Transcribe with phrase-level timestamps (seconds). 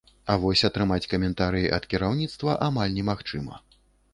[0.33, 3.63] А вось атрымаць каментарый ад кіраўніцтва амаль немагчыма.